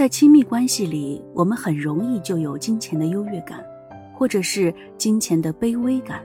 [0.00, 3.62] 在亲密关系里，我们很容易就有金钱的优越感，
[4.14, 6.22] 或者是金钱的卑微感。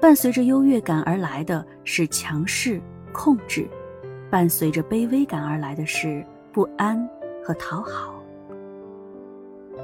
[0.00, 2.80] 伴随着优越感而来的是强势
[3.12, 3.68] 控制，
[4.30, 6.96] 伴随着卑微感而来的是不安
[7.42, 8.14] 和讨好。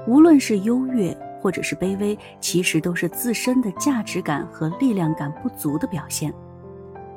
[0.06, 6.32] 无论是优越或者是卑微，其实都是自身的价值感和力量感不足的表现，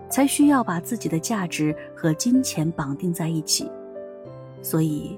[0.09, 3.69] 才需要把自己的价值和金钱绑定在一起。
[4.63, 5.15] 所以，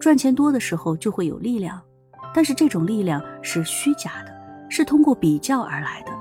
[0.00, 1.78] 赚钱多的时候就会有力量，
[2.34, 4.32] 但是这种力量是虚假的，
[4.70, 6.12] 是通过比较而来的。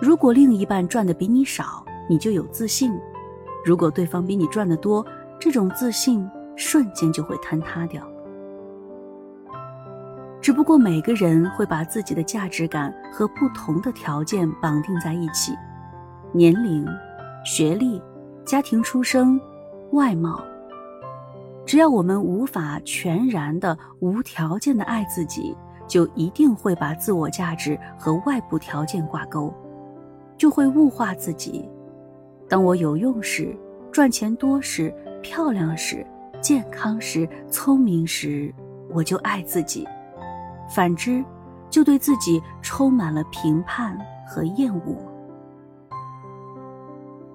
[0.00, 2.92] 如果另一半赚的比你少，你就有自信；
[3.64, 5.04] 如果对方比你赚的多，
[5.40, 6.24] 这种自信
[6.54, 8.08] 瞬间就会坍塌掉。
[10.40, 15.52] 只不过每个人会把自己的价值感和不同的条件绑定在一起，
[16.30, 16.86] 年龄、
[17.44, 18.00] 学历、
[18.44, 19.38] 家庭出生、
[19.90, 20.40] 外貌。
[21.68, 25.54] 只要我们无法全然的、无条件的爱自己，
[25.86, 29.52] 就一定会把自我价值和外部条件挂钩，
[30.38, 31.68] 就会物化自己。
[32.48, 33.54] 当我有用时、
[33.92, 36.06] 赚钱多时、漂亮时、
[36.40, 38.50] 健康时、聪明时，
[38.88, 39.84] 我就爱自己；
[40.74, 41.22] 反之，
[41.68, 43.94] 就对自己充满了评判
[44.26, 44.96] 和厌恶。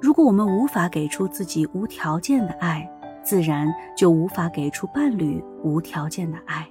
[0.02, 2.90] 如果我们无法给出自己无条件的爱，
[3.24, 6.68] 自然就无法给出伴侣无条件的爱，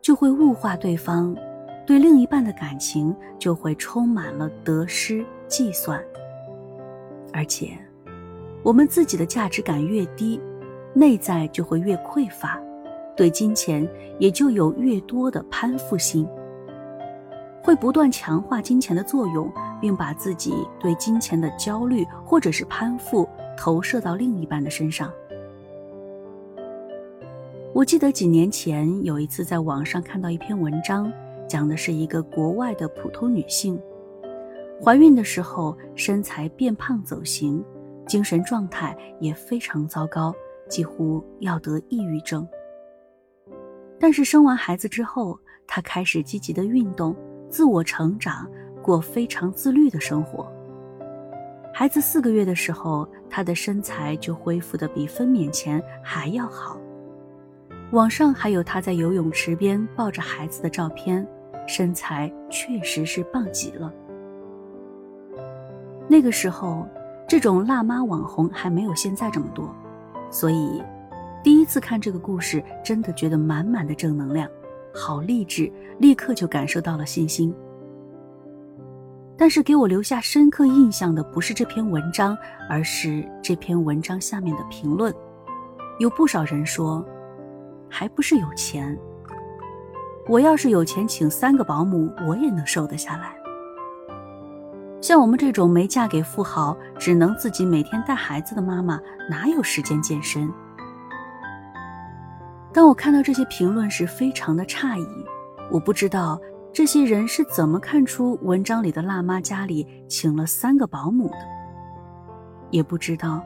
[0.00, 1.36] 就会物化对方，
[1.84, 6.00] 对另一半的感情就会充满了得失计算。
[7.32, 7.76] 而且，
[8.62, 10.40] 我们自己的价值感越低，
[10.94, 12.60] 内在就会越匮乏，
[13.16, 16.28] 对金钱也就有越多的攀附心，
[17.62, 25.12] 会不断强化金钱的作用，并把自己对金钱的焦虑或者是攀附投射到另一半的身上。
[27.72, 31.10] 我记得几年前有一次在网上看到一篇文章，
[31.48, 33.80] 讲的是一个国外的普通女性，
[34.82, 37.64] 怀孕的时候身材变胖走形，
[38.08, 40.34] 精神状态也非常糟糕，
[40.68, 42.46] 几乎要得抑郁症。
[44.00, 45.38] 但是生完孩子之后，
[45.68, 47.14] 她开始积极的运动，
[47.48, 48.50] 自我成长，
[48.82, 50.50] 过非常自律的生活。
[51.72, 56.76] 孩子四个月的时候，她的身材就恢复的比分娩前还要好。
[57.92, 61.26] 网上还有她在游泳池边抱着孩子的照片，
[61.66, 63.92] 身材确实是棒极了。
[66.08, 66.86] 那个时候，
[67.26, 69.68] 这种辣妈网红还没有现在这么多，
[70.30, 70.80] 所以
[71.42, 74.48] 第一次看这个故事，真的觉得满满的正能量，
[74.94, 77.52] 好励志，立刻就感受到了信心。
[79.36, 85.12] 但是给我留下深刻印象的不是这篇文章，而是这篇文章下面的评论，
[85.98, 87.04] 有不少人说。
[87.90, 88.96] 还不是有钱。
[90.28, 93.34] 我要是有钱，请三个保姆，我也能瘦得下来。
[95.00, 100.48] 像我们这种没嫁给富豪，只能自己每天带孩子的妈妈，哪有时间健身？
[102.72, 105.26] 当我看到这些评论时，非常的诧异。
[105.70, 106.40] 我不知道
[106.72, 111.38] 这些人是怎么看出文章里的辣妈家里请了三个保姆的，
[112.70, 113.42] 也不知道。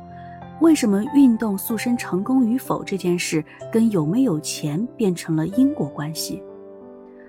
[0.61, 6.43] 为什么运动塑身成功与否这件事跟有没有钱变成了因果关系？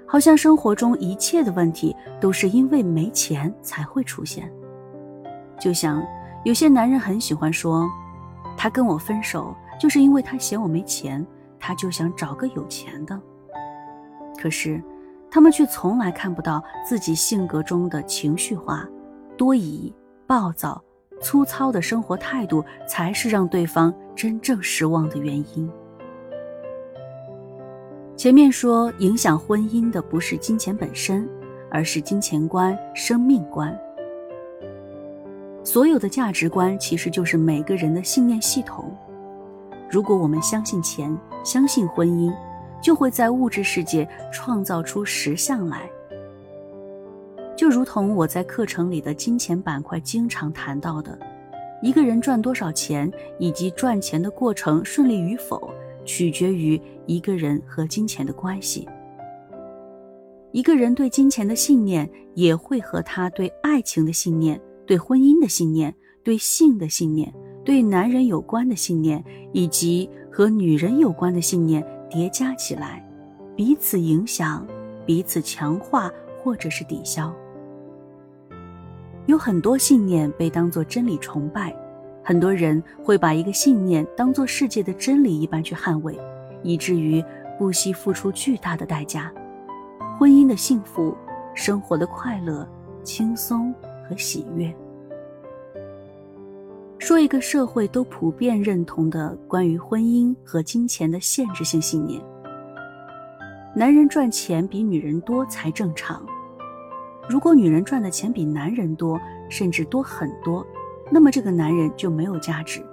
[0.07, 4.49] 好像生活中一切的问题都是因为没钱才会出现。
[5.59, 6.05] 就像
[6.43, 7.89] 有些男人很喜欢说，
[8.55, 11.25] 他跟我分手就是因为他嫌我没钱，
[11.59, 13.19] 他就想找个有钱的。
[14.39, 14.81] 可是，
[15.31, 18.87] 他们却从来看不到自己性格中的情绪化、
[19.35, 19.91] 多疑、
[20.27, 20.81] 暴躁。
[21.21, 25.69] 粗糙的生活态度才是让对方真正失望的原因。
[28.15, 31.27] 前面说，影响婚姻的不是金钱本身，
[31.69, 33.77] 而是金钱观、生命观。
[35.63, 38.95] 所有的价值观其实就是每个人的信念系统。
[39.89, 42.33] 如果我们相信钱，相信婚姻，
[42.81, 45.89] 就会在物质世界创造出实相来。
[47.65, 51.17] 就如同我在课程里的金钱板块经常谈到的，
[51.81, 55.73] 一个人赚多少钱以及赚钱的过程顺利与否，
[56.05, 58.87] 取决于一个人和金钱的关系。
[60.51, 65.91] 一个人对金钱的信念，也会和他对爱情的信念、对婚姻的信念、
[66.23, 67.33] 对性的信念、
[67.63, 73.03] 对男人有关的信念，以及和女人有关的信念叠加起来，
[73.55, 74.63] 彼此影响，
[75.03, 76.11] 彼此强化，
[76.43, 77.35] 或者是抵消。
[79.27, 81.75] 有很多信念被当作真理崇拜，
[82.23, 86.15] 很多人会把一个信念当作世界的真理一般去捍卫，
[86.61, 87.23] 以至于
[87.57, 89.33] 不惜付出巨大的代价。
[90.19, 91.15] 婚姻的幸福，
[91.55, 92.67] 生活的快乐、
[93.03, 93.73] 轻松
[94.07, 94.71] 和喜悦。
[96.99, 102.21] 说一个社会都普遍认同的关于婚姻和金钱的限制性信念：
[103.75, 106.25] 男人赚钱比女人多才正常。
[107.27, 109.19] 如果女人赚的钱比男人多，
[109.49, 110.65] 甚至多很多，
[111.11, 112.83] 那么这个男人就没有价值。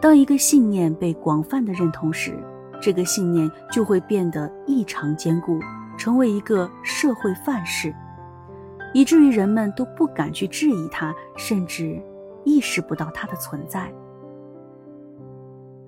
[0.00, 2.36] 当一个信念被广泛的认同时，
[2.80, 5.58] 这个信念就会变得异常坚固，
[5.96, 7.94] 成为一个社会范式，
[8.92, 12.00] 以至于人们都不敢去质疑它，甚至
[12.44, 13.92] 意识不到它的存在。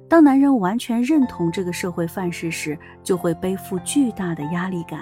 [0.09, 5.01] 当男人完全认同这个社会范式时，就会背负巨大的压力感。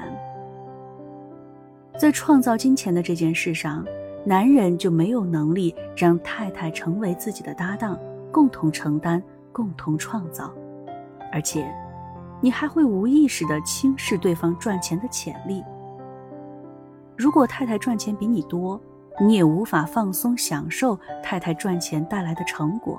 [2.03, 3.87] 在创造金钱的这件事上，
[4.25, 7.97] 男人就没有能力让太太成为自己的搭档，
[8.33, 9.23] 共同承担、
[9.53, 10.53] 共同创造，
[11.33, 11.65] 而且，
[12.41, 15.63] 你还会无意识地轻视对方赚钱的潜力。
[17.17, 18.81] 如果太太赚钱比你多，
[19.21, 22.99] 你也无法放松享受太太赚钱带来的成果，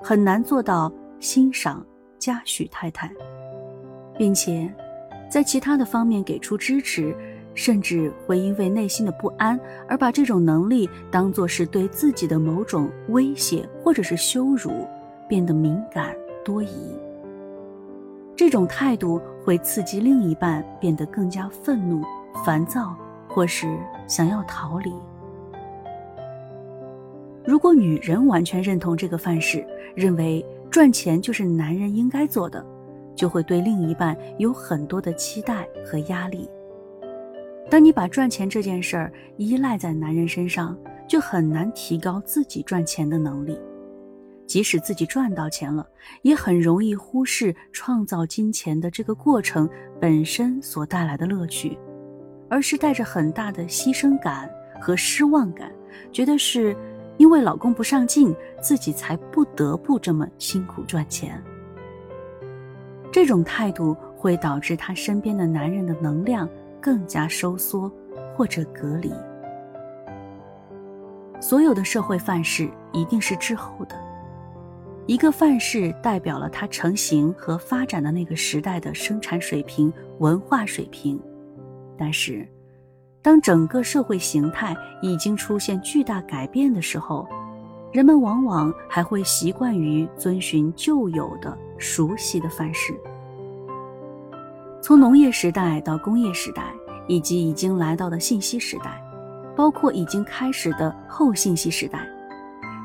[0.00, 1.84] 很难做到欣赏、
[2.20, 3.10] 嘉许太太，
[4.16, 4.72] 并且，
[5.28, 7.12] 在其他的方面给出支持。
[7.58, 9.58] 甚至会因为内心的不安
[9.88, 14.70] 而把这种能力当作是对自己的某种威胁或者是羞辱，
[15.26, 16.14] 变得敏感
[16.44, 16.96] 多疑。
[18.36, 22.00] 这种态度会刺激另一半变得更加愤怒、
[22.46, 22.94] 烦躁，
[23.26, 23.66] 或是
[24.06, 24.92] 想要逃离。
[27.44, 29.66] 如果女人完全认同这个范式，
[29.96, 32.64] 认为赚钱就是男人应该做的，
[33.16, 36.48] 就会对另一半有很多的期待和压力。
[37.70, 40.76] 当你把赚钱这件事儿依赖在男人身上，
[41.06, 43.58] 就很难提高自己赚钱的能力。
[44.46, 45.86] 即使自己赚到钱了，
[46.22, 49.68] 也很容易忽视创造金钱的这个过程
[50.00, 51.78] 本身所带来的乐趣，
[52.48, 54.50] 而是带着很大的牺牲感
[54.80, 55.70] 和失望感，
[56.10, 56.74] 觉得是
[57.18, 61.38] 因为老公不上进，自己才不得不这么辛苦赚钱。
[63.12, 66.48] 这种态度会导致他身边的男人的能量。
[66.80, 67.90] 更加收缩
[68.34, 69.12] 或者隔离。
[71.40, 73.94] 所有的社会范式一定是滞后的。
[75.06, 81.18] 一个范式代表了它成型和发展的那个时代的生产水平、文化水平。
[81.96, 82.46] 但是，
[83.22, 87.26] 当整个社会形态已经出现巨大改变的时候，
[87.90, 92.92] 人们往往还会习惯于遵循旧有的、熟悉的范式。
[94.88, 96.64] 从农业时代到工业时代，
[97.06, 98.98] 以及已经来到的信息时代，
[99.54, 102.00] 包括已经开始的后信息时代，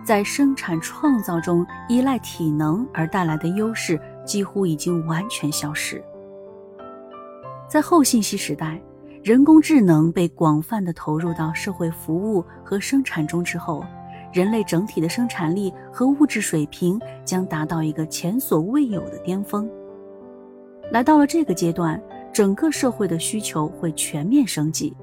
[0.03, 6.03] 在生产创造中依赖体能而带来的优势几乎已经完全消失。
[7.69, 8.81] 在后信息时代，
[9.23, 13.81] 人工智能被广泛的投入到社会服务和生产中之后，
[14.33, 19.71] 人类整体的生产力和物质水平将达到一个前所未有的巅峰。
[20.93, 21.99] 来到了这个阶段，
[22.31, 24.95] 整个社会的需求会全面升级，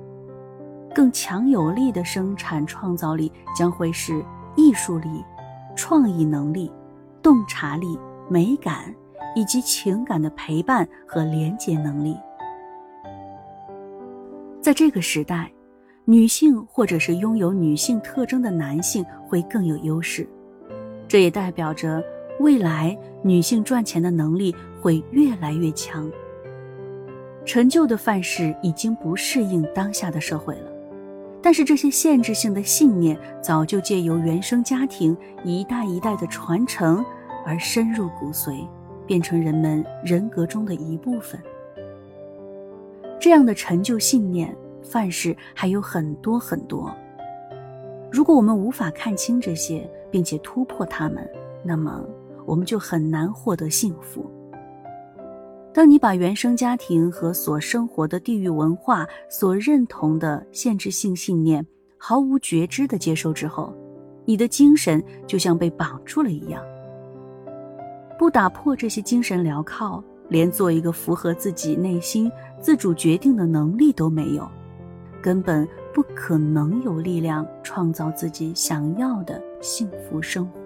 [0.95, 5.09] 更强有力的生产创造力将会是艺术力、
[5.75, 6.71] 创意能力、
[7.21, 7.99] 洞察力、
[8.29, 8.95] 美感
[9.35, 12.17] 以及情感的陪伴和连接能力。
[14.61, 15.51] 在这个时代，
[16.05, 20.25] 女性或者是拥有女性特征的男性会更有优势，
[21.09, 22.01] 这也代表着。
[22.41, 26.11] 未来女性赚钱的能力会越来越强。
[27.45, 30.73] 陈旧的范式已经不适应当下的社会了，
[31.43, 37.05] 但是这些限制性的信念早就借由原生家庭一代一代的传承
[37.45, 38.67] 而深入骨髓，
[39.07, 41.39] 变成人们人格中的一部分。
[43.19, 46.91] 这样的陈旧信念范式还有很多很多。
[48.11, 51.29] 如果我们无法看清这些，并且突破它们，
[51.63, 52.03] 那么。
[52.51, 54.29] 我们就很难获得幸福。
[55.73, 61.65] 当你把原生家庭和所生活的地域文化所认同的限制性信念
[61.97, 63.73] 毫无觉知的接受之后，
[64.25, 66.61] 你的精神就像被绑住了一样。
[68.19, 72.29] 不打破这些精神镣铐，连做一个符合自己内心
[72.61, 74.51] 自主决定的能力都没有，
[75.23, 80.60] 根本不可能有力量创造自己想要的幸福生活。